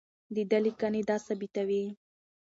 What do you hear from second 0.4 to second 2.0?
ده لیکنې دا ثابتوي.